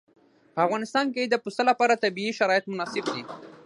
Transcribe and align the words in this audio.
په 0.53 0.59
افغانستان 0.65 1.05
کې 1.15 1.23
د 1.25 1.35
پسه 1.43 1.63
لپاره 1.69 2.01
طبیعي 2.03 2.31
شرایط 2.39 2.65
مناسب 2.71 3.05
دي. 3.13 3.23